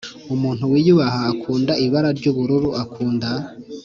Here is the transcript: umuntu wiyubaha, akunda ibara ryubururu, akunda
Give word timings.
umuntu 0.33 0.63
wiyubaha, 0.71 1.19
akunda 1.33 1.73
ibara 1.85 2.09
ryubururu, 2.17 2.69
akunda 2.83 3.29